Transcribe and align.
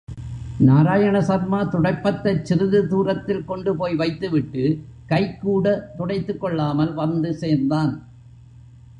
நாராயண 0.59 1.21
சர்மா 1.21 1.63
துடைப்பத்தைச் 1.63 2.41
சிறிது 2.41 2.87
தூரத்தில் 2.87 3.45
கொண்டுபோய் 3.45 3.95
வைத்துவிட்டு, 3.95 4.83
கைக்கூட 5.07 5.93
துடைத்துக் 5.97 6.41
கொள்ளாமல் 6.41 6.93
வந்து 6.93 7.33
சேர்ந்தான். 7.33 8.03